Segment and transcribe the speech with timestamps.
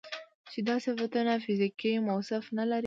[0.51, 2.79] چې دا صفتونه فزيکي موصوف نه لري